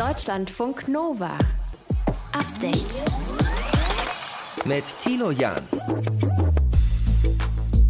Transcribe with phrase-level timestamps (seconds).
[0.00, 1.36] Deutschlandfunk Nova.
[2.32, 3.02] Update.
[4.64, 5.60] Mit Tilo Jan.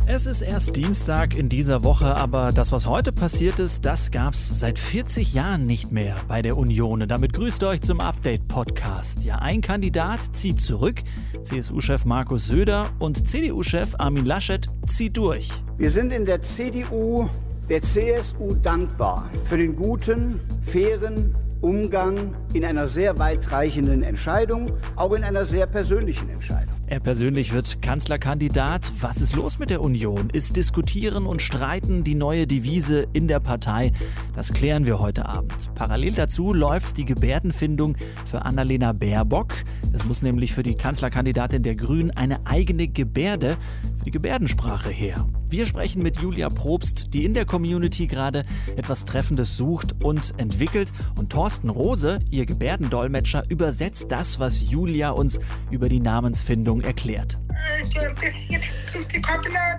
[0.09, 4.59] Es ist erst Dienstag in dieser Woche, aber das, was heute passiert ist, das gab's
[4.59, 7.01] seit 40 Jahren nicht mehr bei der Union.
[7.01, 9.25] Und damit grüßt euch zum Update-Podcast.
[9.25, 11.05] Ja, ein Kandidat zieht zurück,
[11.45, 15.49] CSU-Chef Markus Söder und CDU-Chef Armin Laschet zieht durch.
[15.79, 17.29] Wir sind in der CDU
[17.69, 25.25] der CSU dankbar für den guten, fairen Umgang in einer sehr weitreichenden Entscheidung, auch in
[25.25, 26.80] einer sehr persönlichen Entscheidung.
[26.91, 28.91] Er persönlich wird Kanzlerkandidat.
[29.01, 30.29] Was ist los mit der Union?
[30.29, 33.93] Ist Diskutieren und Streiten die neue Devise in der Partei?
[34.35, 35.73] Das klären wir heute Abend.
[35.77, 39.55] Parallel dazu läuft die Gebärdenfindung für Annalena Baerbock.
[39.93, 43.57] Es muss nämlich für die Kanzlerkandidatin der Grünen eine eigene Gebärde
[43.99, 45.29] für die Gebärdensprache her.
[45.49, 48.45] Wir sprechen mit Julia Probst, die in der Community gerade
[48.77, 50.93] etwas Treffendes sucht und entwickelt.
[51.17, 55.39] Und Thorsten Rose, ihr Gebärdendolmetscher, übersetzt das, was Julia uns
[55.71, 57.37] über die Namensfindung erklärt.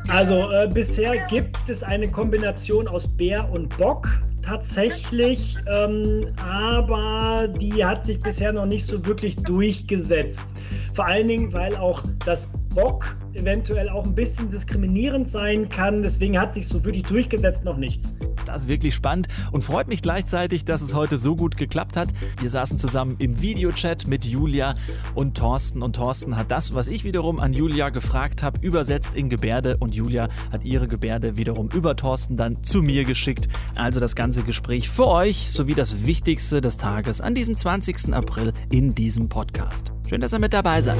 [0.07, 4.07] Also äh, bisher gibt es eine Kombination aus Bär und Bock
[4.41, 10.55] tatsächlich, ähm, aber die hat sich bisher noch nicht so wirklich durchgesetzt.
[10.93, 16.01] Vor allen Dingen, weil auch das Bock eventuell auch ein bisschen diskriminierend sein kann.
[16.01, 18.15] Deswegen hat sich so wirklich durchgesetzt noch nichts.
[18.45, 22.09] Das ist wirklich spannend und freut mich gleichzeitig, dass es heute so gut geklappt hat.
[22.39, 24.75] Wir saßen zusammen im Videochat mit Julia
[25.15, 29.29] und Thorsten und Thorsten hat das, was ich wiederum an Julia gefragt habe, übersetzt in
[29.29, 33.47] Gebärde und Julia hat ihre Gebärde wiederum über Thorsten dann zu mir geschickt.
[33.75, 38.13] Also das ganze Gespräch für euch sowie das Wichtigste des Tages an diesem 20.
[38.13, 39.91] April in diesem Podcast.
[40.09, 40.97] Schön, dass ihr mit dabei seid.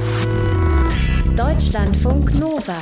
[1.36, 2.78] Deutschlandfunk Nova.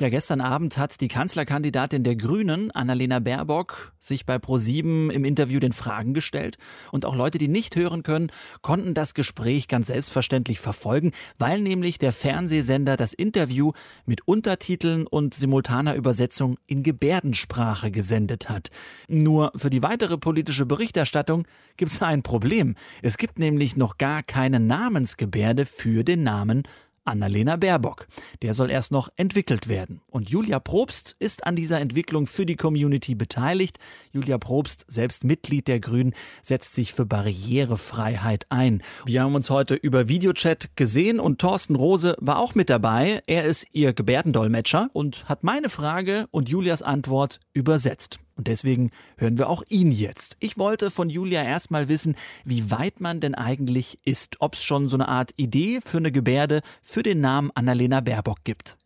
[0.00, 5.60] Ja, gestern Abend hat die Kanzlerkandidatin der Grünen, Annalena Baerbock, sich bei ProSieben im Interview
[5.60, 6.58] den Fragen gestellt.
[6.90, 11.98] Und auch Leute, die nicht hören können, konnten das Gespräch ganz selbstverständlich verfolgen, weil nämlich
[11.98, 13.70] der Fernsehsender das Interview
[14.04, 18.70] mit Untertiteln und simultaner Übersetzung in Gebärdensprache gesendet hat.
[19.06, 21.46] Nur für die weitere politische Berichterstattung
[21.76, 22.74] gibt es ein Problem.
[23.02, 26.64] Es gibt nämlich noch gar keine Namensgebärde für den Namen
[27.04, 28.06] Annalena Baerbock.
[28.42, 30.00] Der soll erst noch entwickelt werden.
[30.08, 33.78] Und Julia Probst ist an dieser Entwicklung für die Community beteiligt.
[34.12, 38.82] Julia Probst, selbst Mitglied der Grünen, setzt sich für Barrierefreiheit ein.
[39.04, 43.22] Wir haben uns heute über Videochat gesehen und Thorsten Rose war auch mit dabei.
[43.26, 48.18] Er ist ihr Gebärdendolmetscher und hat meine Frage und Julias Antwort übersetzt.
[48.36, 50.36] Und deswegen hören wir auch ihn jetzt.
[50.40, 54.88] Ich wollte von Julia erstmal wissen, wie weit man denn eigentlich ist, ob es schon
[54.88, 58.76] so eine Art Idee für eine Gebärde für den Namen Annalena Baerbock gibt.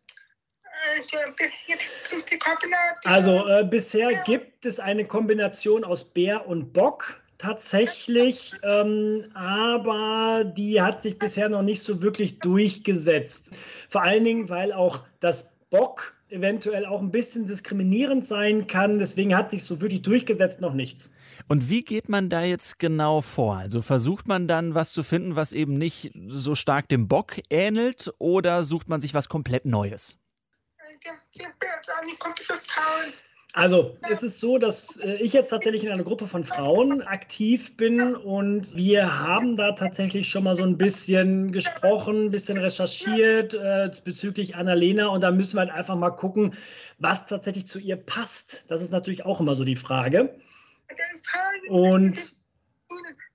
[3.05, 10.83] Also äh, bisher gibt es eine Kombination aus Bär und Bock tatsächlich, ähm, aber die
[10.83, 13.53] hat sich bisher noch nicht so wirklich durchgesetzt.
[13.89, 18.99] Vor allen Dingen, weil auch das Bock eventuell auch ein bisschen diskriminierend sein kann.
[18.99, 21.13] Deswegen hat sich so wirklich durchgesetzt noch nichts.
[21.49, 23.57] Und wie geht man da jetzt genau vor?
[23.57, 28.13] Also versucht man dann was zu finden, was eben nicht so stark dem Bock ähnelt,
[28.19, 30.19] oder sucht man sich was komplett Neues?
[33.59, 37.77] Also es ist so, dass äh, ich jetzt tatsächlich in einer Gruppe von Frauen aktiv
[37.77, 43.55] bin und wir haben da tatsächlich schon mal so ein bisschen gesprochen, ein bisschen recherchiert
[43.55, 46.55] äh, bezüglich Annalena und da müssen wir halt einfach mal gucken,
[46.99, 48.71] was tatsächlich zu ihr passt.
[48.71, 50.37] Das ist natürlich auch immer so die Frage.
[51.69, 52.33] Und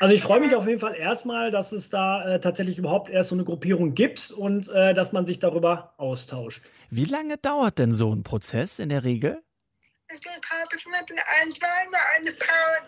[0.00, 3.30] also ich freue mich auf jeden Fall erstmal, dass es da äh, tatsächlich überhaupt erst
[3.30, 6.70] so eine Gruppierung gibt und äh, dass man sich darüber austauscht.
[6.90, 9.42] Wie lange dauert denn so ein Prozess in der Regel?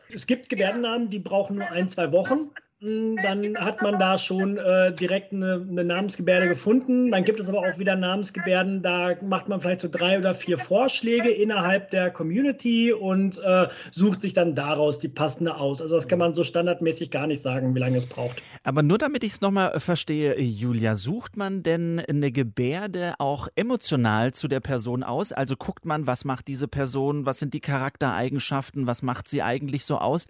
[0.09, 2.51] Es gibt Gebärdennamen, die brauchen nur ein, zwei Wochen.
[2.83, 7.11] Dann hat man da schon äh, direkt eine, eine, Namensgebärde gefunden.
[7.11, 10.57] Dann gibt es aber auch wieder Namensgebärden, da macht man vielleicht so drei oder vier
[10.57, 15.83] Vorschläge innerhalb der Community und äh, sucht sich dann daraus die passende aus.
[15.83, 18.43] Also das kann man so standardmäßig gar nicht sagen, wie lange es braucht.
[18.65, 24.33] Aber nur damit ich es nochmal verstehe, Julia, sucht man denn eine Gebärde auch emotional
[24.33, 25.33] zu der Person aus?
[25.33, 29.85] Also guckt man, was macht diese Person, was sind die Charaktereigenschaften, was macht sie eigentlich
[29.85, 30.25] so aus?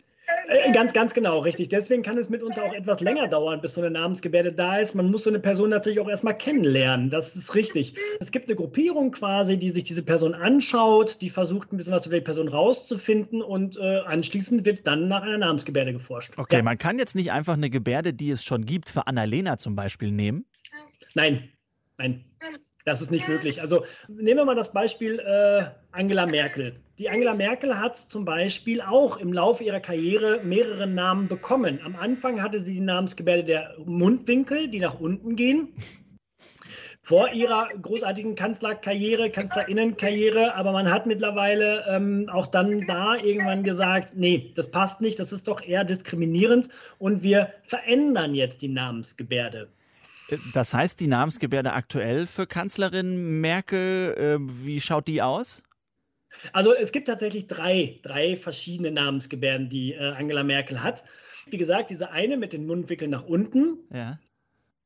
[0.50, 1.68] Äh, ganz, ganz genau, richtig.
[1.68, 4.96] Deswegen kann es mitunter auch etwas länger dauern, bis so eine Namensgebärde da ist.
[4.96, 7.08] Man muss so eine Person natürlich auch erstmal kennenlernen.
[7.08, 7.94] Das ist richtig.
[8.18, 12.06] Es gibt eine Gruppierung quasi, die sich diese Person anschaut, die versucht ein bisschen was
[12.06, 16.32] über die Person rauszufinden und äh, anschließend wird dann nach einer Namensgebärde geforscht.
[16.36, 16.62] Okay, ja.
[16.62, 20.10] man kann jetzt nicht einfach eine Gebärde, die es schon gibt, für Annalena zum Beispiel
[20.10, 20.46] nehmen.
[21.14, 21.48] Nein,
[21.96, 22.24] nein.
[22.84, 23.60] Das ist nicht möglich.
[23.60, 26.80] Also nehmen wir mal das Beispiel äh, Angela Merkel.
[26.98, 31.80] Die Angela Merkel hat zum Beispiel auch im Laufe ihrer Karriere mehrere Namen bekommen.
[31.84, 35.74] Am Anfang hatte sie die Namensgebärde der Mundwinkel, die nach unten gehen.
[37.02, 44.12] Vor ihrer großartigen Kanzlerkarriere, Kanzlerinnenkarriere, aber man hat mittlerweile ähm, auch dann da irgendwann gesagt,
[44.16, 46.68] nee, das passt nicht, das ist doch eher diskriminierend
[46.98, 49.68] und wir verändern jetzt die Namensgebärde.
[50.54, 55.62] Das heißt, die Namensgebärde aktuell für Kanzlerin Merkel, äh, wie schaut die aus?
[56.52, 61.04] Also es gibt tatsächlich drei, drei verschiedene Namensgebärden, die äh, Angela Merkel hat.
[61.48, 63.78] Wie gesagt, diese eine mit den Mundwinkeln nach unten.
[63.92, 64.18] Ja.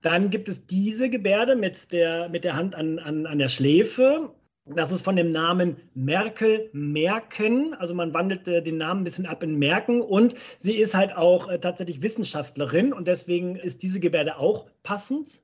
[0.01, 4.35] Dann gibt es diese Gebärde mit der, mit der Hand an, an, an der Schläfe.
[4.67, 7.75] Das ist von dem Namen Merkel Merken.
[7.75, 10.01] Also man wandelt äh, den Namen ein bisschen ab in Merken.
[10.01, 12.95] Und sie ist halt auch äh, tatsächlich Wissenschaftlerin.
[12.95, 15.43] Und deswegen ist diese Gebärde auch passend.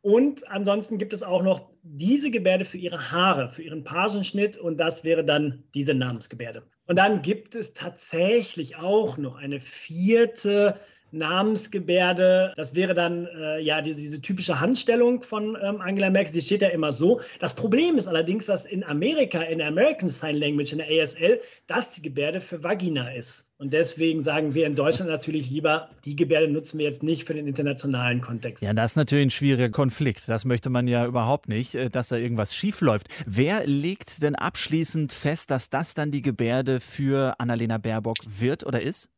[0.00, 4.56] Und ansonsten gibt es auch noch diese Gebärde für ihre Haare, für ihren Pagenschnitt.
[4.56, 6.62] Und das wäre dann diese Namensgebärde.
[6.86, 10.78] Und dann gibt es tatsächlich auch noch eine vierte
[11.16, 12.52] Namensgebärde.
[12.56, 16.32] Das wäre dann äh, ja diese, diese, typische Handstellung von ähm, Angela Merkel.
[16.32, 17.20] Sie steht ja immer so.
[17.40, 21.40] Das Problem ist allerdings, dass in Amerika, in der American Sign Language, in der ASL,
[21.66, 23.46] das die Gebärde für Vagina ist.
[23.58, 27.32] Und deswegen sagen wir in Deutschland natürlich lieber, die Gebärde nutzen wir jetzt nicht für
[27.32, 28.62] den internationalen Kontext.
[28.62, 30.28] Ja, das ist natürlich ein schwieriger Konflikt.
[30.28, 33.08] Das möchte man ja überhaupt nicht, äh, dass da irgendwas schief läuft.
[33.24, 38.82] Wer legt denn abschließend fest, dass das dann die Gebärde für Annalena Baerbock wird oder
[38.82, 39.08] ist?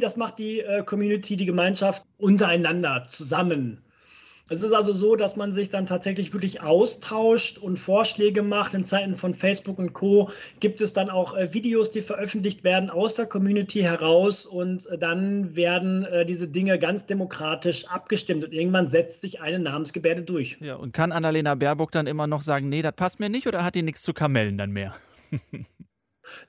[0.00, 3.80] Das macht die äh, Community, die Gemeinschaft untereinander zusammen.
[4.50, 8.74] Es ist also so, dass man sich dann tatsächlich wirklich austauscht und Vorschläge macht.
[8.74, 10.30] In Zeiten von Facebook und Co.
[10.60, 14.98] gibt es dann auch äh, Videos, die veröffentlicht werden aus der Community heraus und äh,
[14.98, 20.58] dann werden diese Dinge ganz demokratisch abgestimmt und irgendwann setzt sich eine Namensgebärde durch.
[20.60, 23.64] Ja, und kann Annalena Baerbock dann immer noch sagen, nee, das passt mir nicht oder
[23.64, 24.94] hat die nichts zu Kamellen dann mehr?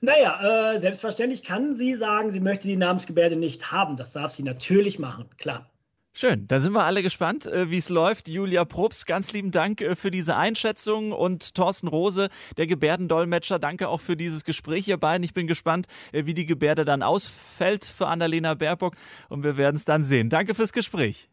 [0.00, 3.96] Naja, äh, selbstverständlich kann sie sagen, sie möchte die Namensgebärde nicht haben.
[3.96, 5.70] Das darf sie natürlich machen, klar.
[6.18, 8.26] Schön, da sind wir alle gespannt, äh, wie es läuft.
[8.26, 13.90] Julia Probst, ganz lieben Dank äh, für diese Einschätzung und Thorsten Rose, der Gebärdendolmetscher, danke
[13.90, 15.22] auch für dieses Gespräch, ihr beiden.
[15.24, 18.94] Ich bin gespannt, äh, wie die Gebärde dann ausfällt für Annalena Baerbock
[19.28, 20.30] und wir werden es dann sehen.
[20.30, 21.28] Danke fürs Gespräch.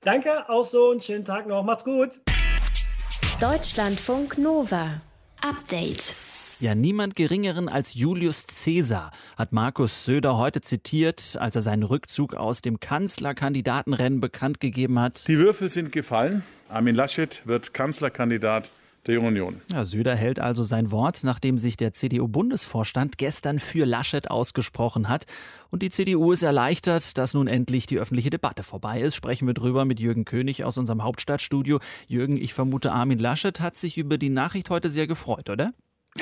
[0.00, 1.62] Danke, auch so und schönen Tag noch.
[1.62, 2.18] Macht's gut.
[3.40, 5.00] Deutschlandfunk Nova.
[5.42, 6.16] Update.
[6.60, 12.34] Ja, niemand Geringeren als Julius Caesar hat Markus Söder heute zitiert, als er seinen Rückzug
[12.34, 15.28] aus dem Kanzlerkandidatenrennen bekannt gegeben hat.
[15.28, 16.42] Die Würfel sind gefallen.
[16.68, 18.72] Armin Laschet wird Kanzlerkandidat
[19.06, 19.60] der Union.
[19.72, 25.26] Ja, Söder hält also sein Wort, nachdem sich der CDU-Bundesvorstand gestern für Laschet ausgesprochen hat.
[25.70, 29.14] Und die CDU ist erleichtert, dass nun endlich die öffentliche Debatte vorbei ist.
[29.14, 31.78] Sprechen wir drüber mit Jürgen König aus unserem Hauptstadtstudio.
[32.08, 35.72] Jürgen, ich vermute, Armin Laschet hat sich über die Nachricht heute sehr gefreut, oder?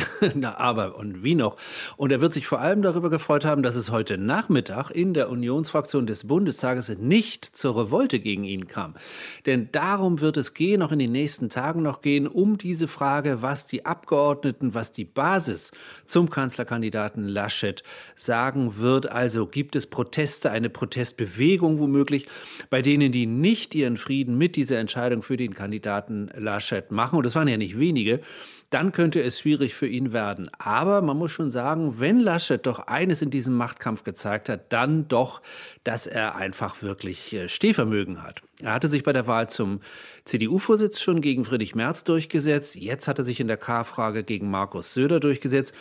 [0.35, 1.57] Na, aber und wie noch?
[1.97, 5.31] Und er wird sich vor allem darüber gefreut haben, dass es heute Nachmittag in der
[5.31, 8.95] Unionsfraktion des Bundestages nicht zur Revolte gegen ihn kam.
[9.47, 13.43] Denn darum wird es gehen, auch in den nächsten Tagen noch gehen, um diese Frage,
[13.43, 15.73] was die Abgeordneten, was die Basis
[16.05, 17.83] zum Kanzlerkandidaten Laschet
[18.15, 19.11] sagen wird.
[19.11, 22.27] Also gibt es Proteste, eine Protestbewegung womöglich,
[22.71, 27.17] bei denen die nicht ihren Frieden mit dieser Entscheidung für den Kandidaten Laschet machen.
[27.17, 28.21] Und das waren ja nicht wenige
[28.71, 30.51] dann könnte es schwierig für ihn werden.
[30.59, 35.09] Aber man muss schon sagen, wenn Laschet doch eines in diesem Machtkampf gezeigt hat, dann
[35.09, 35.41] doch,
[35.85, 38.43] dass er einfach wirklich äh, Stehvermögen hat.
[38.61, 39.81] Er hatte sich bei der Wahl zum
[40.25, 42.75] CDU-Vorsitz schon gegen Friedrich Merz durchgesetzt.
[42.77, 45.75] Jetzt hat er sich in der K-Frage gegen Markus Söder durchgesetzt.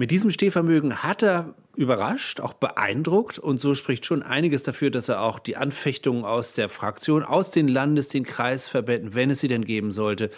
[0.00, 5.08] Mit diesem Stehvermögen hat er überrascht, auch beeindruckt und so spricht schon einiges dafür, dass
[5.08, 9.48] er auch die Anfechtungen aus der Fraktion, aus den Landes-, den Kreisverbänden, wenn es sie
[9.48, 10.30] denn geben sollte,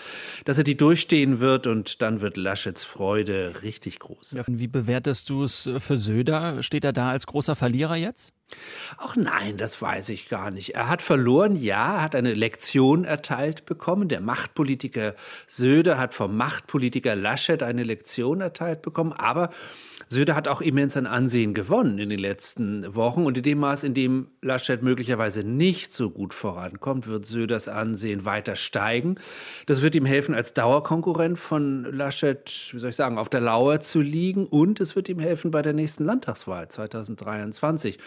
[0.46, 4.34] dass er die durchstehen wird und dann wird Laschets Freude richtig groß.
[4.46, 6.62] Wie bewertest du es für Söder?
[6.62, 8.32] Steht er da als großer Verlierer jetzt?
[8.98, 10.74] Ach nein, das weiß ich gar nicht.
[10.74, 14.08] Er hat verloren, ja, hat eine Lektion erteilt bekommen.
[14.08, 15.14] Der Machtpolitiker
[15.46, 19.12] Söder hat vom Machtpolitiker Laschet eine Lektion erteilt bekommen.
[19.12, 19.50] Aber
[20.08, 23.24] Söder hat auch immens an Ansehen gewonnen in den letzten Wochen.
[23.24, 28.24] Und in dem Maß, in dem Laschet möglicherweise nicht so gut vorankommt, wird Söders Ansehen
[28.24, 29.16] weiter steigen.
[29.66, 33.80] Das wird ihm helfen, als Dauerkonkurrent von Laschet, wie soll ich sagen, auf der Lauer
[33.80, 34.46] zu liegen.
[34.46, 37.98] Und es wird ihm helfen bei der nächsten Landtagswahl 2023.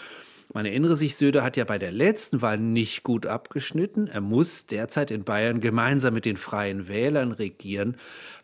[0.53, 4.07] Man erinnere sich, Söder hat ja bei der letzten Wahl nicht gut abgeschnitten.
[4.07, 7.97] Er muss derzeit in Bayern gemeinsam mit den Freien Wählern regieren,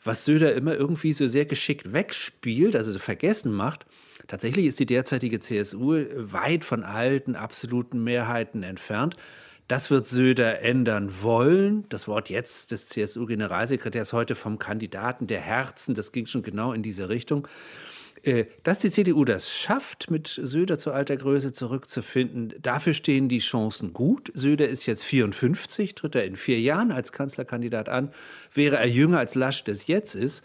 [0.03, 3.85] was Söder immer irgendwie so sehr geschickt wegspielt, also so vergessen macht.
[4.27, 9.15] Tatsächlich ist die derzeitige CSU weit von alten absoluten Mehrheiten entfernt.
[9.67, 11.85] Das wird Söder ändern wollen.
[11.89, 16.81] Das Wort jetzt des CSU-Generalsekretärs heute vom Kandidaten der Herzen, das ging schon genau in
[16.81, 17.47] diese Richtung.
[18.23, 23.39] Äh, dass die CDU das schafft, mit Söder zu alter Größe zurückzufinden, dafür stehen die
[23.39, 24.31] Chancen gut.
[24.33, 28.11] Söder ist jetzt 54, tritt er in vier Jahren als Kanzlerkandidat an.
[28.53, 30.43] Wäre er jünger als Lasch das jetzt ist,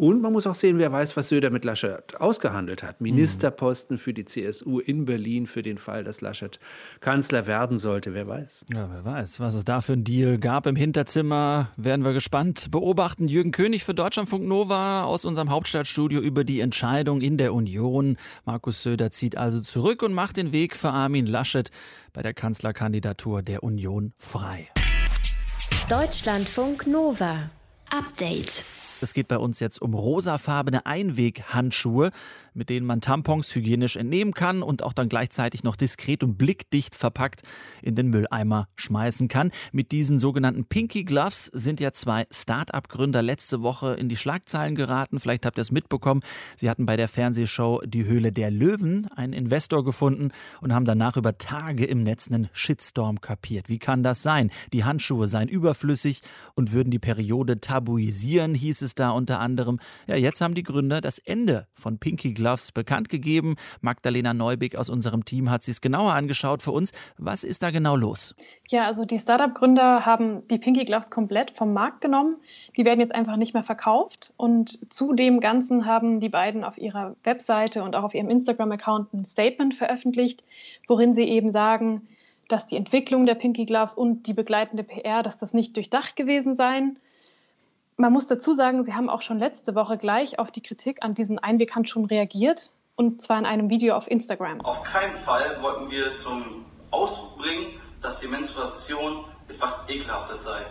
[0.00, 3.02] und man muss auch sehen, wer weiß, was Söder mit Laschet ausgehandelt hat.
[3.02, 6.58] Ministerposten für die CSU in Berlin für den Fall, dass Laschet
[7.00, 8.14] Kanzler werden sollte.
[8.14, 8.64] Wer weiß.
[8.72, 11.68] Ja, wer weiß, was es da für ein Deal gab im Hinterzimmer.
[11.76, 13.28] Werden wir gespannt beobachten.
[13.28, 18.16] Jürgen König für Deutschlandfunk Nova aus unserem Hauptstadtstudio über die Entscheidung in der Union.
[18.46, 21.70] Markus Söder zieht also zurück und macht den Weg für Armin Laschet
[22.14, 24.68] bei der Kanzlerkandidatur der Union frei.
[25.90, 27.50] Deutschlandfunk Nova.
[27.90, 28.64] Update.
[29.02, 32.10] Es geht bei uns jetzt um rosafarbene Einweghandschuhe
[32.54, 36.94] mit denen man Tampons hygienisch entnehmen kann und auch dann gleichzeitig noch diskret und blickdicht
[36.94, 37.42] verpackt
[37.82, 39.50] in den Mülleimer schmeißen kann.
[39.72, 45.20] Mit diesen sogenannten Pinky Gloves sind ja zwei Start-up-Gründer letzte Woche in die Schlagzeilen geraten.
[45.20, 46.22] Vielleicht habt ihr es mitbekommen.
[46.56, 50.30] Sie hatten bei der Fernsehshow Die Höhle der Löwen einen Investor gefunden
[50.60, 53.68] und haben danach über Tage im Netz einen Shitstorm kapiert.
[53.68, 54.50] Wie kann das sein?
[54.72, 56.22] Die Handschuhe seien überflüssig
[56.54, 59.78] und würden die Periode tabuisieren, hieß es da unter anderem.
[60.06, 63.56] Ja, jetzt haben die Gründer das Ende von Pinky Gloves bekannt gegeben.
[63.82, 66.92] Magdalena Neubig aus unserem Team hat sich es genauer angeschaut für uns.
[67.18, 68.34] Was ist da genau los?
[68.70, 72.36] Ja, also die Startup-Gründer haben die Pinky Gloves komplett vom Markt genommen.
[72.78, 74.32] Die werden jetzt einfach nicht mehr verkauft.
[74.38, 79.12] Und zu dem Ganzen haben die beiden auf ihrer Webseite und auch auf ihrem Instagram-Account
[79.12, 80.42] ein Statement veröffentlicht,
[80.88, 82.08] worin sie eben sagen,
[82.48, 86.54] dass die Entwicklung der Pinky Gloves und die begleitende PR, dass das nicht durchdacht gewesen
[86.54, 86.96] seien
[88.00, 91.14] man muss dazu sagen, Sie haben auch schon letzte Woche gleich auf die Kritik an
[91.14, 94.62] diesen Einweghandschuhen reagiert und zwar in einem Video auf Instagram.
[94.62, 100.64] Auf keinen Fall wollten wir zum Ausdruck bringen, dass die Menstruation etwas Ekelhaftes sei.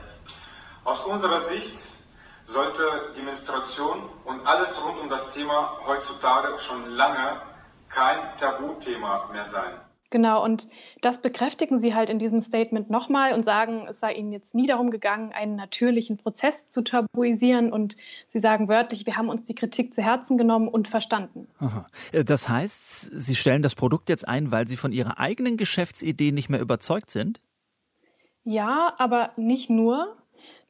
[0.84, 1.76] Aus unserer Sicht
[2.46, 2.82] sollte
[3.16, 7.42] die Menstruation und alles rund um das Thema heutzutage schon lange
[7.90, 9.74] kein Tabuthema mehr sein.
[10.12, 10.68] Genau, und
[11.02, 14.66] das bekräftigen Sie halt in diesem Statement nochmal und sagen, es sei Ihnen jetzt nie
[14.66, 17.72] darum gegangen, einen natürlichen Prozess zu tabuisieren.
[17.72, 17.96] Und
[18.28, 21.48] Sie sagen wörtlich, wir haben uns die Kritik zu Herzen genommen und verstanden.
[21.60, 21.86] Aha.
[22.12, 26.32] Äh, das heißt, Sie stellen das Produkt jetzt ein, weil Sie von Ihrer eigenen Geschäftsidee
[26.32, 27.40] nicht mehr überzeugt sind?
[28.44, 30.18] Ja, aber nicht nur.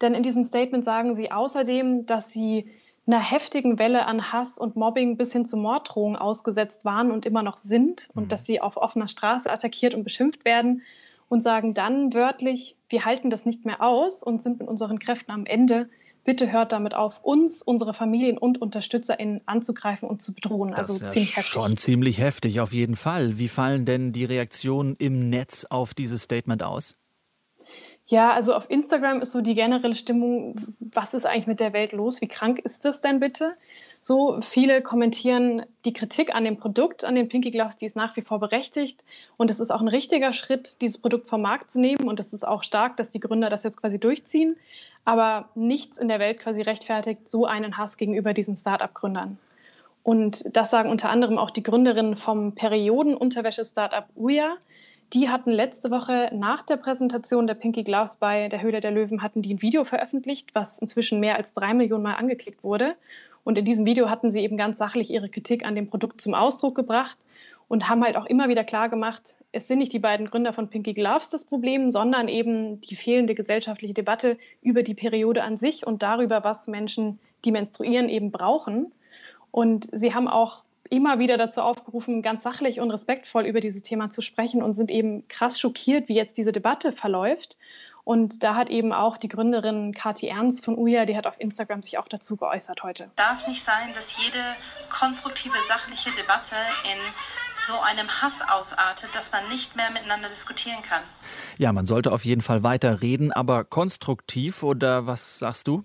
[0.01, 2.69] Denn in diesem Statement sagen Sie außerdem, dass Sie
[3.10, 7.42] einer heftigen Welle an Hass und Mobbing bis hin zu Morddrohungen ausgesetzt waren und immer
[7.42, 8.28] noch sind und mhm.
[8.30, 10.84] dass sie auf offener Straße attackiert und beschimpft werden
[11.28, 15.32] und sagen dann wörtlich, wir halten das nicht mehr aus und sind mit unseren Kräften
[15.32, 15.89] am Ende.
[16.24, 20.70] Bitte hört damit auf, uns, unsere Familien und UnterstützerInnen anzugreifen und zu bedrohen.
[20.75, 21.54] Das also ist ziemlich heftig.
[21.54, 23.39] Schon ziemlich heftig, auf jeden Fall.
[23.39, 26.96] Wie fallen denn die Reaktionen im Netz auf dieses Statement aus?
[28.10, 31.92] Ja, also auf Instagram ist so die generelle Stimmung, was ist eigentlich mit der Welt
[31.92, 32.22] los?
[32.22, 33.56] Wie krank ist das denn bitte?
[34.01, 38.18] So viele kommentieren die Kritik an dem Produkt, an den Pinky Gloves, die ist nach
[38.18, 39.06] wie vor berechtigt.
[39.38, 42.08] Und es ist auch ein richtiger Schritt, dieses Produkt vom Markt zu nehmen.
[42.08, 44.58] Und es ist auch stark, dass die Gründer das jetzt quasi durchziehen.
[45.06, 49.38] Aber nichts in der Welt quasi rechtfertigt so einen Hass gegenüber diesen Start-up-Gründern.
[50.01, 54.58] Und das sagen unter anderem auch die Gründerinnen vom Periodenunterwäsche-Startup Uya.
[55.13, 59.24] Die hatten letzte Woche nach der Präsentation der Pinky Gloves bei der Höhle der Löwen
[59.24, 62.94] hatten die ein Video veröffentlicht, was inzwischen mehr als drei Millionen Mal angeklickt wurde.
[63.44, 66.36] Und in diesem Video hatten sie eben ganz sachlich ihre Kritik an dem Produkt zum
[66.36, 67.18] Ausdruck gebracht
[67.68, 70.70] und haben halt auch immer wieder klar gemacht, es sind nicht die beiden Gründer von
[70.70, 75.88] Pinky Gloves das Problem, sondern eben die fehlende gesellschaftliche Debatte über die Periode an sich
[75.88, 78.92] und darüber, was Menschen, die menstruieren, eben brauchen.
[79.50, 84.10] Und sie haben auch immer wieder dazu aufgerufen, ganz sachlich und respektvoll über dieses Thema
[84.10, 87.58] zu sprechen und sind eben krass schockiert, wie jetzt diese Debatte verläuft.
[88.03, 91.84] Und da hat eben auch die Gründerin Kati Ernst von UJA, die hat auf Instagram
[91.84, 93.12] sich auch dazu geäußert heute.
[93.15, 94.39] Darf nicht sein, dass jede
[94.89, 96.55] konstruktive, sachliche Debatte
[96.86, 96.98] in
[97.67, 101.03] so einem Hass ausartet, dass man nicht mehr miteinander diskutieren kann.
[101.60, 105.84] Ja, man sollte auf jeden Fall weiter reden, aber konstruktiv oder was sagst du?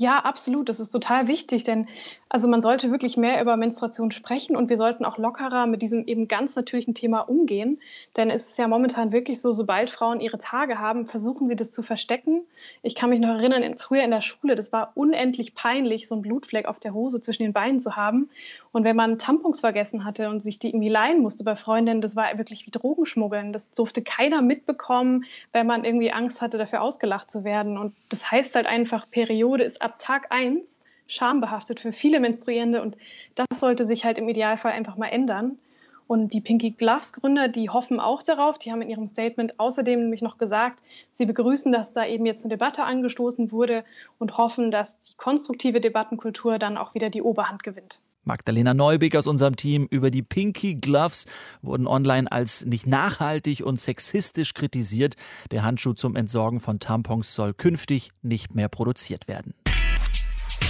[0.00, 0.68] Ja, absolut.
[0.68, 1.88] Das ist total wichtig, denn
[2.28, 6.06] also man sollte wirklich mehr über Menstruation sprechen und wir sollten auch lockerer mit diesem
[6.06, 7.80] eben ganz natürlichen Thema umgehen.
[8.16, 11.72] Denn es ist ja momentan wirklich so, sobald Frauen ihre Tage haben, versuchen sie das
[11.72, 12.42] zu verstecken.
[12.82, 16.14] Ich kann mich noch erinnern, in, früher in der Schule, das war unendlich peinlich, so
[16.14, 18.28] einen Blutfleck auf der Hose zwischen den Beinen zu haben.
[18.70, 22.14] Und wenn man Tampons vergessen hatte und sich die irgendwie leihen musste bei Freundinnen, das
[22.14, 23.52] war wirklich wie Drogenschmuggeln.
[23.54, 27.78] Das durfte keiner mitbekommen, wenn man irgendwie Angst hatte, dafür ausgelacht zu werden.
[27.78, 32.98] Und das heißt halt einfach, Periode ist ab Tag 1 schambehaftet für viele Menstruierende und
[33.34, 35.58] das sollte sich halt im Idealfall einfach mal ändern.
[36.06, 38.58] Und die Pinky Gloves Gründer, die hoffen auch darauf.
[38.58, 42.44] Die haben in ihrem Statement außerdem nämlich noch gesagt, sie begrüßen, dass da eben jetzt
[42.44, 43.84] eine Debatte angestoßen wurde
[44.18, 48.00] und hoffen, dass die konstruktive Debattenkultur dann auch wieder die Oberhand gewinnt.
[48.24, 51.26] Magdalena Neubig aus unserem Team über die Pinky Gloves
[51.62, 55.14] wurden online als nicht nachhaltig und sexistisch kritisiert.
[55.50, 59.54] Der Handschuh zum Entsorgen von Tampons soll künftig nicht mehr produziert werden.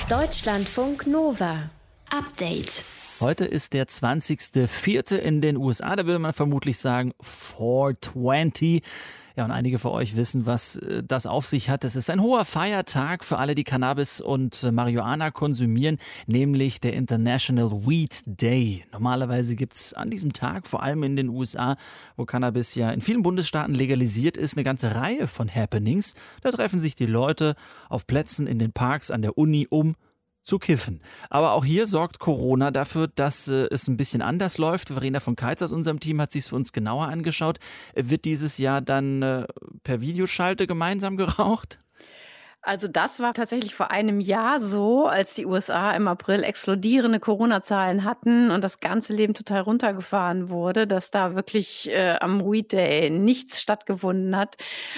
[0.09, 1.71] Deutschlandfunk Nova.
[2.11, 2.83] Update.
[3.21, 5.17] Heute ist der 20.04.
[5.17, 5.97] in den USA.
[5.97, 8.83] Da würde man vermutlich sagen 420.
[9.39, 11.85] Ja, und einige von euch wissen, was äh, das auf sich hat.
[11.85, 16.95] Es ist ein hoher Feiertag für alle, die Cannabis und äh, Marihuana konsumieren, nämlich der
[16.95, 18.85] International Weed Day.
[18.91, 21.77] Normalerweise gibt es an diesem Tag, vor allem in den USA,
[22.17, 26.17] wo Cannabis ja in vielen Bundesstaaten legalisiert ist, eine ganze Reihe von Happenings.
[26.43, 27.55] Da treffen sich die Leute
[27.89, 29.95] auf Plätzen in den Parks, an der Uni, um
[30.49, 31.01] zu kiffen.
[31.31, 34.89] Aber auch hier sorgt Corona dafür, dass äh, es ein bisschen anders läuft.
[34.89, 37.59] Verena von Keitz aus unserem Team hat sich für uns genauer angeschaut.
[37.95, 39.47] Wird dieses Jahr dann äh,
[39.85, 41.79] per Videoschalte gemeinsam geraucht?
[42.63, 48.03] Also das war tatsächlich vor einem Jahr so, als die USA im April explodierende Corona-Zahlen
[48.03, 53.11] hatten und das ganze Leben total runtergefahren wurde, dass da wirklich äh, am Weed Day
[53.11, 54.57] nichts stattgefunden hat.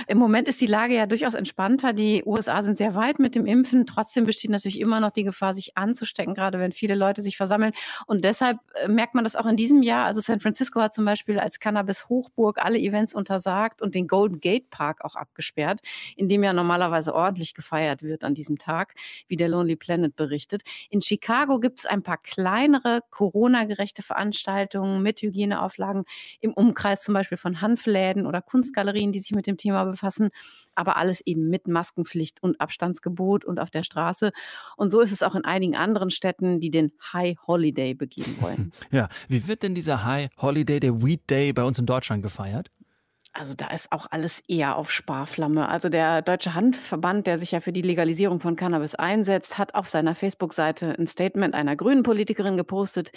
[0.09, 1.93] Im Moment ist die Lage ja durchaus entspannter.
[1.93, 3.85] Die USA sind sehr weit mit dem Impfen.
[3.85, 7.73] Trotzdem besteht natürlich immer noch die Gefahr, sich anzustecken, gerade wenn viele Leute sich versammeln.
[8.07, 10.07] Und deshalb äh, merkt man das auch in diesem Jahr.
[10.07, 14.71] Also San Francisco hat zum Beispiel als Cannabis-Hochburg alle Events untersagt und den Golden Gate
[14.71, 15.81] Park auch abgesperrt,
[16.17, 18.95] in dem ja normalerweise ordentlich gefeiert wird an diesem Tag,
[19.29, 20.63] wie der Lonely Planet berichtet.
[20.89, 26.05] In Chicago gibt es ein paar kleinere Corona-gerechte Veranstaltungen mit Hygieneauflagen
[26.41, 30.31] im Umkreis zum Beispiel von Hanfläden oder Kunstgalerien, die sich mit dem Thema befassen,
[30.75, 34.33] aber alles eben mit Maskenpflicht und Abstandsgebot und auf der Straße.
[34.77, 38.73] Und so ist es auch in einigen anderen Städten, die den High Holiday begehen wollen.
[38.93, 42.71] Ja, wie wird denn dieser High Holiday, der Weed Day bei uns in Deutschland gefeiert?
[43.33, 45.69] Also da ist auch alles eher auf Sparflamme.
[45.69, 49.89] Also der Deutsche Handverband, der sich ja für die Legalisierung von Cannabis einsetzt, hat auf
[49.89, 53.13] seiner Facebook-Seite ein Statement einer grünen Politikerin gepostet,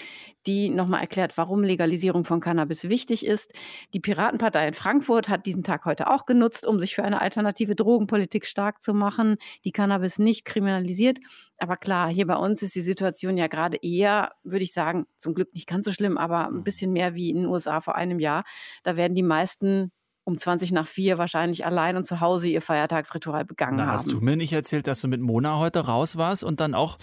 [0.46, 3.53] die nochmal erklärt, warum Legalisierung von Cannabis wichtig ist.
[3.96, 7.76] Die Piratenpartei in Frankfurt hat diesen Tag heute auch genutzt, um sich für eine alternative
[7.76, 11.17] Drogenpolitik stark zu machen, die Cannabis nicht kriminalisiert.
[11.58, 15.34] Aber klar, hier bei uns ist die Situation ja gerade eher, würde ich sagen, zum
[15.34, 18.19] Glück nicht ganz so schlimm, aber ein bisschen mehr wie in den USA vor einem
[18.19, 18.43] Jahr.
[18.84, 19.91] Da werden die meisten
[20.26, 23.92] um 20 nach 4 wahrscheinlich allein und zu Hause ihr Feiertagsritual begangen Na, haben.
[23.94, 26.98] hast du mir nicht erzählt, dass du mit Mona heute raus warst und dann auch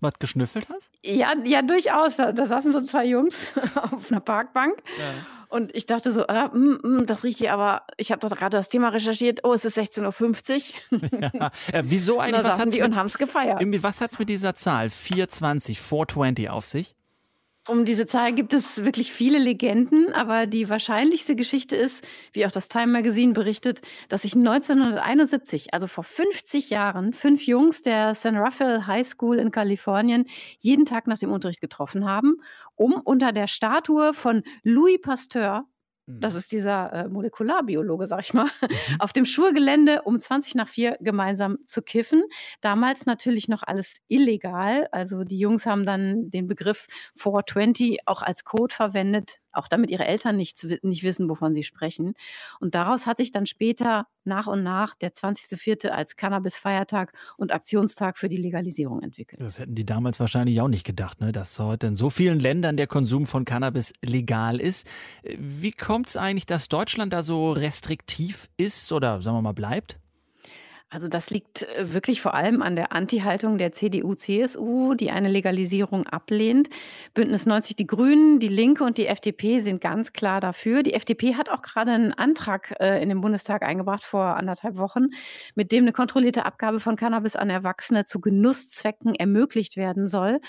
[0.00, 0.90] was geschnüffelt hast?
[1.04, 2.16] Ja, ja, durchaus.
[2.16, 3.36] Da, da saßen so zwei Jungs
[3.74, 4.82] auf einer Parkbank.
[4.98, 5.14] Ja.
[5.48, 8.56] Und ich dachte so, ah, mm, mm, das riecht hier, aber ich habe doch gerade
[8.56, 9.40] das Thema recherchiert.
[9.44, 11.30] Oh, es ist 16.50 Uhr.
[11.32, 11.50] Ja.
[11.72, 12.38] Äh, wieso eigentlich?
[12.40, 13.62] Und was hat's die mit, und haben es gefeiert.
[13.82, 16.96] was hat es mit dieser Zahl 420, 420 auf sich?
[17.66, 22.50] Um diese Zahl gibt es wirklich viele Legenden, aber die wahrscheinlichste Geschichte ist, wie auch
[22.50, 28.36] das Time Magazine berichtet, dass sich 1971, also vor 50 Jahren, fünf Jungs der San
[28.36, 30.26] Rafael High School in Kalifornien
[30.58, 32.36] jeden Tag nach dem Unterricht getroffen haben,
[32.74, 35.64] um unter der Statue von Louis Pasteur
[36.06, 38.50] das ist dieser äh, Molekularbiologe, sag ich mal,
[38.98, 42.24] auf dem Schulgelände um 20 nach 4 gemeinsam zu kiffen.
[42.60, 44.88] Damals natürlich noch alles illegal.
[44.92, 46.86] Also die Jungs haben dann den Begriff
[47.16, 52.14] 420 auch als Code verwendet, auch damit ihre Eltern nichts, nicht wissen, wovon sie sprechen.
[52.60, 55.88] Und daraus hat sich dann später nach und nach der 20.04.
[55.88, 59.40] als Cannabis-Feiertag und Aktionstag für die Legalisierung entwickelt.
[59.40, 61.32] Das hätten die damals wahrscheinlich auch nicht gedacht, ne?
[61.32, 64.86] dass heute in so vielen Ländern der Konsum von Cannabis legal ist.
[65.38, 69.98] Wie kommt es eigentlich, dass Deutschland da so restriktiv ist oder sagen wir mal bleibt?
[70.90, 76.06] Also das liegt äh, wirklich vor allem an der Anti-Haltung der CDU-CSU, die eine Legalisierung
[76.06, 76.68] ablehnt.
[77.14, 80.84] Bündnis 90 Die Grünen, die Linke und die FDP sind ganz klar dafür.
[80.84, 85.06] Die FDP hat auch gerade einen Antrag äh, in den Bundestag eingebracht vor anderthalb Wochen,
[85.56, 90.40] mit dem eine kontrollierte Abgabe von Cannabis an Erwachsene zu Genusszwecken ermöglicht werden soll.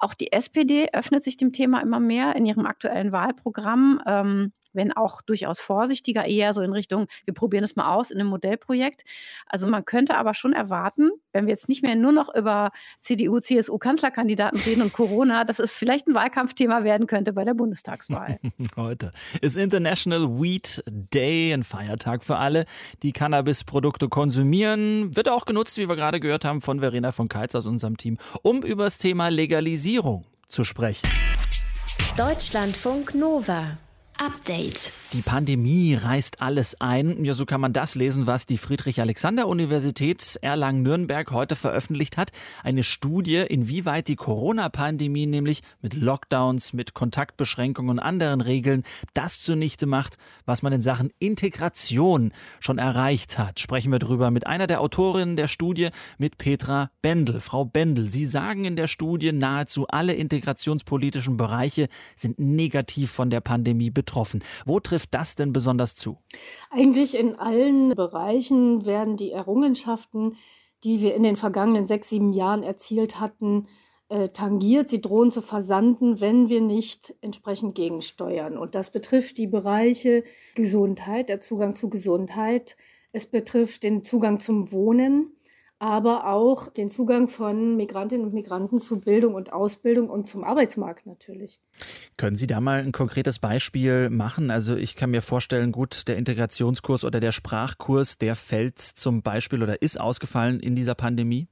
[0.00, 4.02] Auch die SPD öffnet sich dem Thema immer mehr in ihrem aktuellen Wahlprogramm.
[4.04, 8.20] Ähm, wenn auch durchaus vorsichtiger, eher so in Richtung, wir probieren es mal aus in
[8.20, 9.04] einem Modellprojekt.
[9.46, 13.38] Also man könnte aber schon erwarten, wenn wir jetzt nicht mehr nur noch über CDU,
[13.40, 18.38] CSU Kanzlerkandidaten reden und Corona, dass es vielleicht ein Wahlkampfthema werden könnte bei der Bundestagswahl.
[18.76, 22.66] Heute ist International Weed Day, ein Feiertag für alle,
[23.02, 25.14] die Cannabisprodukte konsumieren.
[25.16, 28.18] Wird auch genutzt, wie wir gerade gehört haben, von Verena von Keitz aus unserem Team,
[28.42, 31.08] um über das Thema Legalisierung zu sprechen.
[32.16, 33.78] Deutschlandfunk Nova.
[34.24, 34.92] Update.
[35.14, 37.24] Die Pandemie reißt alles ein.
[37.24, 42.30] Ja, so kann man das lesen, was die Friedrich-Alexander-Universität Erlangen-Nürnberg heute veröffentlicht hat.
[42.62, 49.86] Eine Studie, inwieweit die Corona-Pandemie nämlich mit Lockdowns, mit Kontaktbeschränkungen und anderen Regeln das zunichte
[49.86, 53.58] macht, was man in Sachen Integration schon erreicht hat.
[53.58, 57.40] Sprechen wir drüber mit einer der Autorinnen der Studie, mit Petra Bendel.
[57.40, 63.40] Frau Bendel, Sie sagen in der Studie, nahezu alle integrationspolitischen Bereiche sind negativ von der
[63.40, 64.44] Pandemie betroffen betroffen.
[64.66, 66.18] Wo trifft das denn besonders zu?
[66.70, 70.36] Eigentlich in allen Bereichen werden die Errungenschaften,
[70.84, 73.68] die wir in den vergangenen sechs, sieben Jahren erzielt hatten,
[74.08, 74.90] äh, tangiert.
[74.90, 78.58] Sie drohen zu versanden, wenn wir nicht entsprechend gegensteuern.
[78.58, 82.76] Und das betrifft die Bereiche Gesundheit, der Zugang zu Gesundheit.
[83.12, 85.36] Es betrifft den Zugang zum Wohnen
[85.82, 91.06] aber auch den Zugang von Migrantinnen und Migranten zu Bildung und Ausbildung und zum Arbeitsmarkt
[91.06, 91.60] natürlich.
[92.16, 94.52] Können Sie da mal ein konkretes Beispiel machen?
[94.52, 99.60] Also ich kann mir vorstellen, gut, der Integrationskurs oder der Sprachkurs, der fällt zum Beispiel
[99.60, 101.48] oder ist ausgefallen in dieser Pandemie?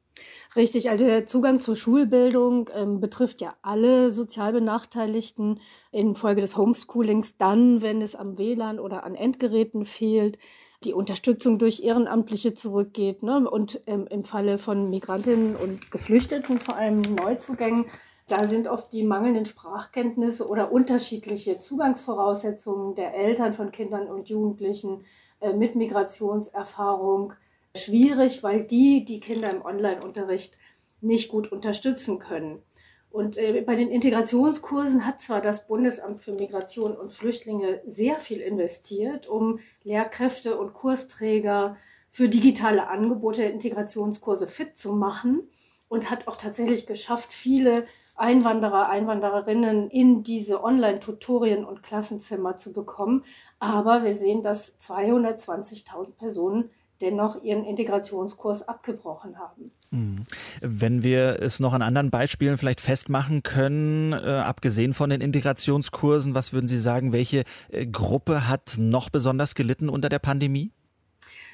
[0.55, 5.59] Richtig, also der Zugang zur Schulbildung ähm, betrifft ja alle sozial Benachteiligten
[5.91, 10.39] infolge des Homeschoolings, dann, wenn es am WLAN oder an Endgeräten fehlt
[10.85, 13.49] die Unterstützung durch Ehrenamtliche zurückgeht ne?
[13.49, 17.85] und ähm, im Falle von Migrantinnen und Geflüchteten, vor allem Neuzugängen,
[18.29, 25.03] da sind oft die mangelnden Sprachkenntnisse oder unterschiedliche Zugangsvoraussetzungen der Eltern von Kindern und Jugendlichen
[25.41, 27.35] äh, mit Migrationserfahrung
[27.77, 30.59] schwierig, weil die die Kinder im Online-Unterricht
[31.01, 32.63] nicht gut unterstützen können.
[33.11, 38.41] Und äh, bei den Integrationskursen hat zwar das Bundesamt für Migration und Flüchtlinge sehr viel
[38.41, 41.77] investiert, um Lehrkräfte und Kursträger
[42.09, 45.49] für digitale Angebote der Integrationskurse fit zu machen
[45.89, 53.25] und hat auch tatsächlich geschafft, viele Einwanderer, Einwandererinnen in diese Online-Tutorien und Klassenzimmer zu bekommen.
[53.59, 59.73] Aber wir sehen, dass 220.000 Personen dennoch ihren Integrationskurs abgebrochen haben.
[59.91, 60.25] Hm.
[60.61, 66.35] Wenn wir es noch an anderen Beispielen vielleicht festmachen können, äh, abgesehen von den Integrationskursen,
[66.35, 70.73] was würden Sie sagen, welche äh, Gruppe hat noch besonders gelitten unter der Pandemie?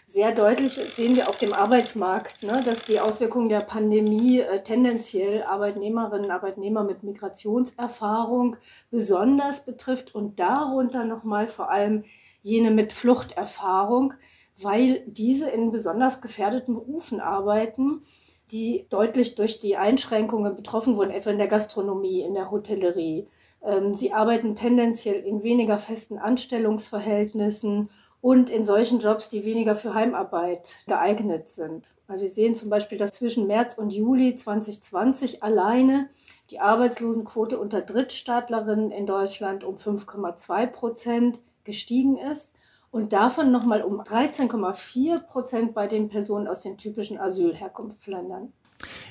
[0.09, 5.42] Sehr deutlich sehen wir auf dem Arbeitsmarkt, ne, dass die Auswirkungen der Pandemie äh, tendenziell
[5.42, 8.56] Arbeitnehmerinnen und Arbeitnehmer mit Migrationserfahrung
[8.92, 12.04] besonders betrifft und darunter nochmal vor allem
[12.40, 14.14] jene mit Fluchterfahrung
[14.61, 18.03] weil diese in besonders gefährdeten Berufen arbeiten,
[18.51, 23.27] die deutlich durch die Einschränkungen betroffen wurden, etwa in der Gastronomie, in der Hotellerie.
[23.62, 27.90] Ähm, sie arbeiten tendenziell in weniger festen Anstellungsverhältnissen
[28.21, 31.95] und in solchen Jobs, die weniger für Heimarbeit geeignet sind.
[32.09, 36.09] Also wir sehen zum Beispiel, dass zwischen März und Juli 2020 alleine
[36.51, 42.56] die Arbeitslosenquote unter Drittstaatlerinnen in Deutschland um 5,2 Prozent gestiegen ist
[42.90, 48.53] und davon nochmal um 13,4 Prozent bei den Personen aus den typischen Asylherkunftsländern.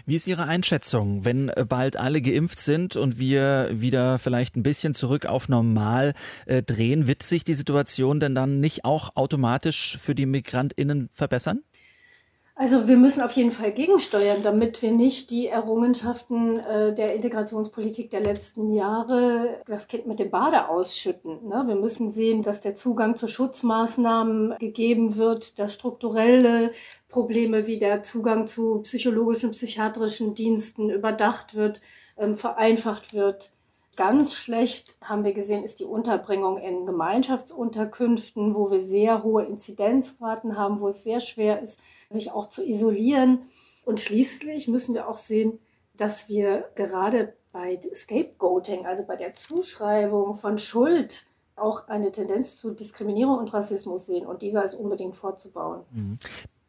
[0.05, 4.63] Wie ist Ihre Einschätzung, wenn äh, bald alle geimpft sind und wir wieder vielleicht ein
[4.63, 6.13] bisschen zurück auf normal
[6.45, 11.61] äh, drehen, wird sich die Situation denn dann nicht auch automatisch für die Migrantinnen verbessern?
[12.57, 18.09] Also wir müssen auf jeden Fall gegensteuern, damit wir nicht die Errungenschaften äh, der Integrationspolitik
[18.09, 21.49] der letzten Jahre das Kind mit dem Bade ausschütten.
[21.49, 21.63] Ne?
[21.67, 26.71] Wir müssen sehen, dass der Zugang zu Schutzmaßnahmen gegeben wird, dass strukturelle
[27.09, 31.81] Probleme wie der Zugang zu psychologischen, psychiatrischen Diensten überdacht wird,
[32.17, 33.51] ähm, vereinfacht wird.
[33.95, 40.57] Ganz schlecht haben wir gesehen, ist die Unterbringung in Gemeinschaftsunterkünften, wo wir sehr hohe Inzidenzraten
[40.57, 41.79] haben, wo es sehr schwer ist,
[42.09, 43.43] sich auch zu isolieren.
[43.85, 45.59] Und schließlich müssen wir auch sehen,
[45.95, 52.71] dass wir gerade bei Scapegoating, also bei der Zuschreibung von Schuld, auch eine Tendenz zu
[52.71, 54.25] Diskriminierung und Rassismus sehen.
[54.25, 55.85] Und dieser ist unbedingt fortzubauen.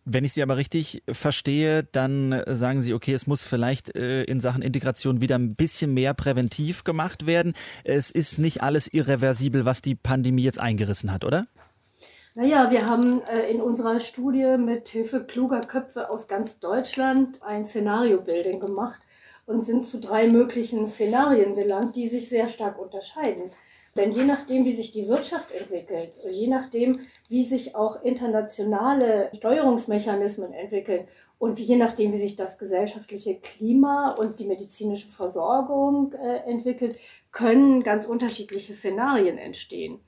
[0.08, 4.40] Wenn ich Sie aber richtig verstehe, dann sagen Sie, okay, es muss vielleicht äh, in
[4.40, 7.54] Sachen Integration wieder ein bisschen mehr präventiv gemacht werden.
[7.82, 11.48] Es ist nicht alles irreversibel, was die Pandemie jetzt eingerissen hat, oder?
[12.36, 17.64] Naja, wir haben äh, in unserer Studie mit Hilfe kluger Köpfe aus ganz Deutschland ein
[17.64, 19.00] Szenario-Building gemacht
[19.44, 23.50] und sind zu drei möglichen Szenarien gelangt, die sich sehr stark unterscheiden.
[23.96, 30.52] Denn je nachdem, wie sich die Wirtschaft entwickelt, je nachdem, wie sich auch internationale Steuerungsmechanismen
[30.52, 31.06] entwickeln
[31.38, 36.98] und je nachdem, wie sich das gesellschaftliche Klima und die medizinische Versorgung äh, entwickelt,
[37.32, 40.00] können ganz unterschiedliche Szenarien entstehen.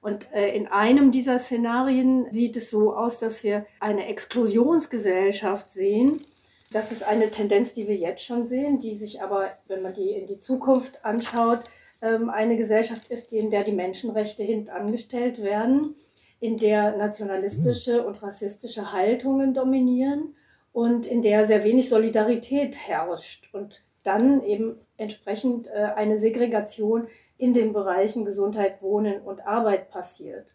[0.00, 6.24] Und äh, in einem dieser Szenarien sieht es so aus, dass wir eine Exklusionsgesellschaft sehen.
[6.72, 10.10] Das ist eine Tendenz, die wir jetzt schon sehen, die sich aber, wenn man die
[10.10, 11.60] in die Zukunft anschaut,
[12.02, 15.94] eine Gesellschaft ist, in der die Menschenrechte hintangestellt werden,
[16.40, 20.34] in der nationalistische und rassistische Haltungen dominieren
[20.72, 27.06] und in der sehr wenig Solidarität herrscht und dann eben entsprechend äh, eine Segregation
[27.38, 30.54] in den Bereichen Gesundheit, Wohnen und Arbeit passiert.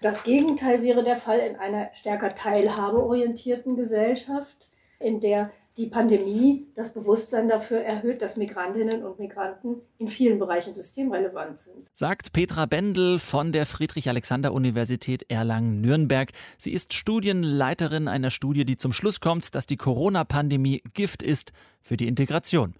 [0.00, 4.68] Das Gegenteil wäre der Fall in einer stärker teilhabeorientierten Gesellschaft,
[5.00, 10.72] in der die Pandemie das Bewusstsein dafür erhöht, dass Migrantinnen und Migranten in vielen Bereichen
[10.72, 11.90] systemrelevant sind.
[11.92, 16.32] Sagt Petra Bendel von der Friedrich-Alexander-Universität Erlangen-Nürnberg.
[16.56, 21.96] Sie ist Studienleiterin einer Studie, die zum Schluss kommt, dass die Corona-Pandemie Gift ist für
[21.96, 22.74] die Integration.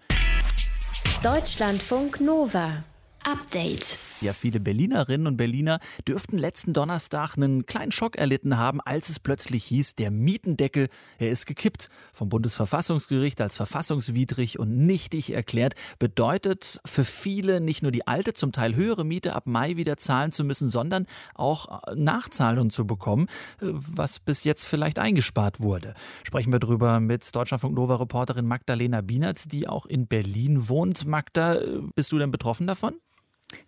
[1.21, 2.83] Deutschlandfunk Nova.
[3.27, 3.97] Update.
[4.21, 9.19] Ja, viele Berlinerinnen und Berliner dürften letzten Donnerstag einen kleinen Schock erlitten haben, als es
[9.19, 10.87] plötzlich hieß, der Mietendeckel,
[11.19, 11.89] er ist gekippt.
[12.13, 18.53] Vom Bundesverfassungsgericht als verfassungswidrig und nichtig erklärt, bedeutet für viele nicht nur die alte, zum
[18.53, 23.27] Teil höhere Miete ab Mai wieder zahlen zu müssen, sondern auch äh, Nachzahlungen zu bekommen,
[23.61, 25.95] äh, was bis jetzt vielleicht eingespart wurde.
[26.23, 31.05] Sprechen wir drüber mit Deutschlandfunk Nova Reporterin Magdalena Bienert, die auch in Berlin wohnt.
[31.05, 32.95] Magda, äh, bist du denn betroffen davon?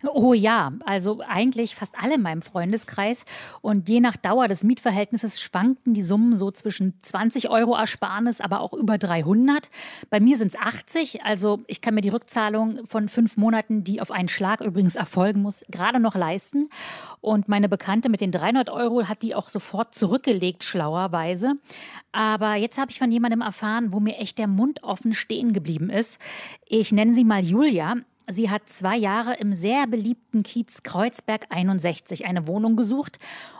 [0.06, 3.24] Oh ja, also eigentlich fast alle in meinem Freundeskreis.
[3.62, 8.60] Und je nach Dauer des Mietverhältnisses schwankten die Summen so zwischen 20 Euro Ersparnis, aber
[8.60, 9.70] auch über 300.
[10.10, 11.24] Bei mir sind es 80.
[11.24, 15.40] Also ich kann mir die Rückzahlung von fünf Monaten, die auf einen Schlag übrigens erfolgen
[15.40, 16.68] muss, gerade noch leisten.
[17.22, 21.54] Und meine Bekannte mit den 300 Euro hat die auch sofort zurückgelegt, schlauerweise.
[22.12, 25.88] Aber jetzt habe ich von jemandem erfahren, wo mir echt der Mund offen stehen geblieben
[25.88, 26.18] ist.
[26.66, 27.96] Ich nenne sie mal Julia.
[28.30, 33.18] Sie hat zwei Jahre im sehr beliebten Kiez Kreuzberg 61 eine Wohnung gesucht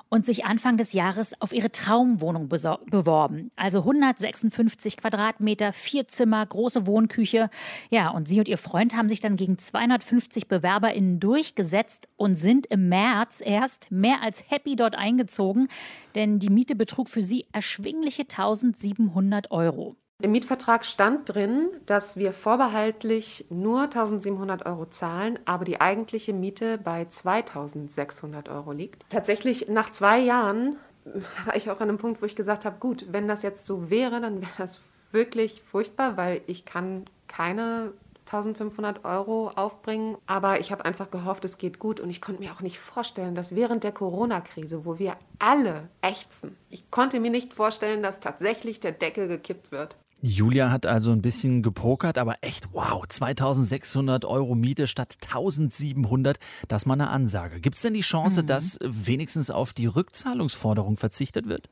[0.09, 3.51] und sich Anfang des Jahres auf ihre Traumwohnung beworben.
[3.57, 7.51] Also 156 Quadratmeter, vier Zimmer, große Wohnküche.
[7.91, 12.67] Ja, und sie und ihr Freund haben sich dann gegen 250 BewerberInnen durchgesetzt und sind
[12.67, 15.69] im März erst mehr als happy dort eingezogen,
[16.15, 19.97] denn die Miete betrug für sie erschwingliche 1700 Euro.
[20.23, 26.77] Im Mietvertrag stand drin, dass wir vorbehaltlich nur 1700 Euro zahlen, aber die eigentliche Miete
[26.79, 29.07] bei 2600 Euro liegt.
[29.09, 30.77] Tatsächlich nach zwei Jahren
[31.45, 33.91] war ich auch an einem Punkt, wo ich gesagt habe, gut, wenn das jetzt so
[33.91, 34.81] wäre, dann wäre das
[35.13, 37.93] wirklich furchtbar, weil ich kann keine
[38.27, 40.17] 1500 Euro aufbringen.
[40.27, 41.99] Aber ich habe einfach gehofft, es geht gut.
[41.99, 46.57] Und ich konnte mir auch nicht vorstellen, dass während der Corona-Krise, wo wir alle ächzen,
[46.69, 49.97] ich konnte mir nicht vorstellen, dass tatsächlich der Deckel gekippt wird.
[50.23, 56.83] Julia hat also ein bisschen gepokert, aber echt, wow, 2600 Euro Miete statt 1700, das
[56.83, 57.61] ist mal eine Ansage.
[57.61, 58.47] Gibt es denn die Chance, mhm.
[58.47, 61.71] dass wenigstens auf die Rückzahlungsforderung verzichtet wird?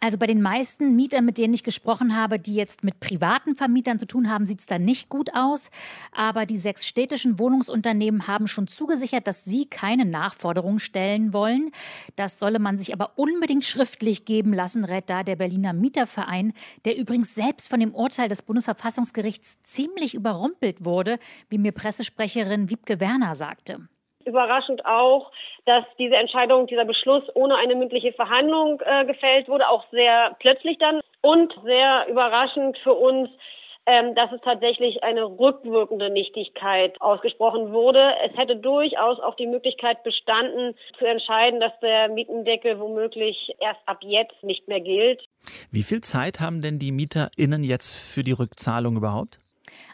[0.00, 3.98] Also bei den meisten Mietern, mit denen ich gesprochen habe, die jetzt mit privaten Vermietern
[3.98, 5.70] zu tun haben, sieht es da nicht gut aus.
[6.12, 11.72] Aber die sechs städtischen Wohnungsunternehmen haben schon zugesichert, dass sie keine Nachforderungen stellen wollen.
[12.14, 16.52] Das solle man sich aber unbedingt schriftlich geben lassen, rät da der Berliner Mieterverein,
[16.84, 23.00] der übrigens selbst von dem Urteil des Bundesverfassungsgerichts ziemlich überrumpelt wurde, wie mir Pressesprecherin Wiebke
[23.00, 23.88] Werner sagte
[24.28, 25.32] überraschend auch,
[25.64, 30.78] dass diese Entscheidung, dieser Beschluss ohne eine mündliche Verhandlung äh, gefällt wurde, auch sehr plötzlich
[30.78, 33.28] dann und sehr überraschend für uns,
[33.86, 38.12] ähm, dass es tatsächlich eine rückwirkende Nichtigkeit ausgesprochen wurde.
[38.22, 43.98] Es hätte durchaus auch die Möglichkeit bestanden, zu entscheiden, dass der Mietendeckel womöglich erst ab
[44.02, 45.22] jetzt nicht mehr gilt.
[45.70, 49.38] Wie viel Zeit haben denn die MieterInnen jetzt für die Rückzahlung überhaupt?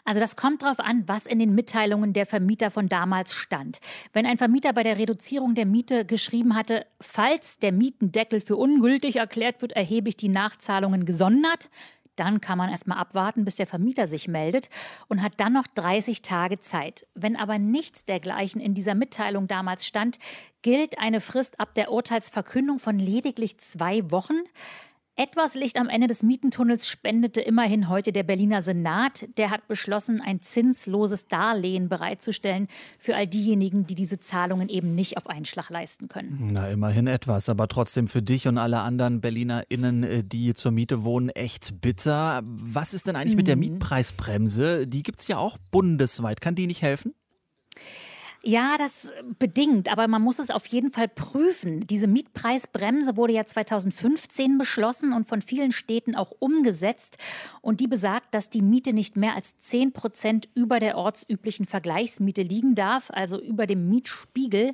[0.05, 3.79] Also das kommt darauf an, was in den Mitteilungen der Vermieter von damals stand.
[4.13, 9.17] Wenn ein Vermieter bei der Reduzierung der Miete geschrieben hatte, falls der Mietendeckel für ungültig
[9.17, 11.69] erklärt wird, erhebe ich die Nachzahlungen gesondert,
[12.15, 14.69] dann kann man erstmal abwarten, bis der Vermieter sich meldet
[15.07, 17.07] und hat dann noch 30 Tage Zeit.
[17.13, 20.19] Wenn aber nichts dergleichen in dieser Mitteilung damals stand,
[20.61, 24.39] gilt eine Frist ab der Urteilsverkündung von lediglich zwei Wochen.
[25.17, 29.25] Etwas Licht am Ende des Mietentunnels spendete immerhin heute der Berliner Senat.
[29.37, 32.67] Der hat beschlossen, ein zinsloses Darlehen bereitzustellen
[32.99, 36.49] für all diejenigen, die diese Zahlungen eben nicht auf einen Schlag leisten können.
[36.51, 41.05] Na, immerhin etwas, aber trotzdem für dich und alle anderen BerlinerInnen, äh, die zur Miete
[41.05, 42.41] wohnen, echt bitter.
[42.43, 43.37] Was ist denn eigentlich mhm.
[43.37, 43.61] mit der mhm.
[43.61, 44.85] Mietpreisbremse?
[44.85, 46.41] Die gibt es ja auch bundesweit.
[46.41, 47.13] Kann die nicht helfen?
[48.43, 51.87] Ja, das bedingt, aber man muss es auf jeden Fall prüfen.
[51.87, 57.17] Diese Mietpreisbremse wurde ja 2015 beschlossen und von vielen Städten auch umgesetzt.
[57.61, 62.43] Und die besagt, dass die Miete nicht mehr als 10 Prozent über der ortsüblichen Vergleichsmiete
[62.43, 64.73] liegen darf, also über dem Mietspiegel.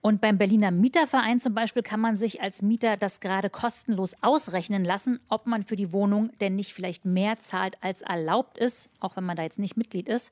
[0.00, 4.84] Und beim Berliner Mieterverein zum Beispiel kann man sich als Mieter das gerade kostenlos ausrechnen
[4.84, 9.16] lassen, ob man für die Wohnung denn nicht vielleicht mehr zahlt, als erlaubt ist, auch
[9.16, 10.30] wenn man da jetzt nicht Mitglied ist.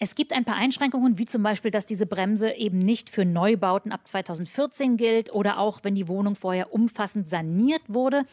[0.00, 3.92] Es gibt ein paar Einschränkungen, wie zum Beispiel, dass diese Bremse eben nicht für Neubauten
[3.92, 8.24] ab 2014 gilt oder auch, wenn die Wohnung vorher umfassend saniert wurde.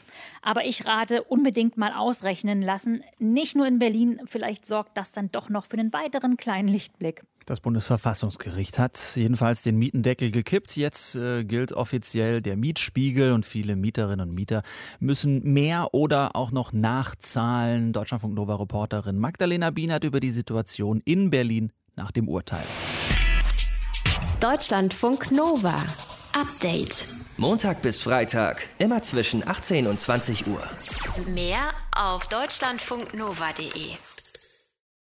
[0.41, 3.03] Aber ich rate, unbedingt mal ausrechnen lassen.
[3.19, 7.23] Nicht nur in Berlin, vielleicht sorgt das dann doch noch für einen weiteren kleinen Lichtblick.
[7.45, 10.75] Das Bundesverfassungsgericht hat jedenfalls den Mietendeckel gekippt.
[10.77, 14.61] Jetzt äh, gilt offiziell der Mietspiegel und viele Mieterinnen und Mieter
[14.99, 17.93] müssen mehr oder auch noch nachzahlen.
[17.93, 22.63] Deutschlandfunk Nova Reporterin Magdalena Bienert über die Situation in Berlin nach dem Urteil.
[24.39, 25.75] Deutschlandfunk Nova.
[26.39, 27.05] Update.
[27.37, 30.61] Montag bis Freitag, immer zwischen 18 und 20 Uhr.
[31.27, 33.97] Mehr auf deutschlandfunknova.de.